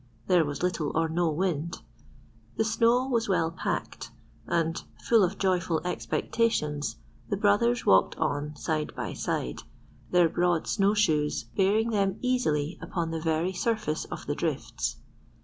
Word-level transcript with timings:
There 0.25 0.43
was 0.43 0.63
little 0.63 0.91
or 0.95 1.07
no 1.07 1.29
wind. 1.29 1.83
The 2.57 2.63
snow 2.63 3.05
was 3.07 3.29
well 3.29 3.51
packed; 3.51 4.09
and, 4.47 4.83
full 4.99 5.23
of 5.23 5.37
joyful 5.37 5.79
expectations, 5.85 6.95
the 7.29 7.37
brothers 7.37 7.85
walked 7.85 8.15
on 8.17 8.55
side 8.55 8.95
by 8.95 9.13
side, 9.13 9.61
their 10.09 10.27
broad 10.27 10.65
snow 10.65 10.95
shoes 10.95 11.43
bearing 11.55 11.91
them 11.91 12.17
easily 12.19 12.79
upon 12.81 13.11
the 13.11 13.21
very 13.21 13.53
surface 13.53 14.05
of 14.05 14.25
the 14.25 14.33
drifts. 14.33 14.95